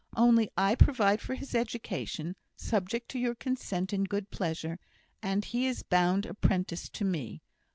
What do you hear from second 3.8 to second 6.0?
and good pleasure, and he is